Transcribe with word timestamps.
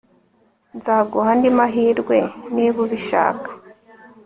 Nzaguha 0.77 1.29
andi 1.33 1.49
mahirwe 1.57 2.17
niba 2.55 2.77
ubishaka 2.85 3.49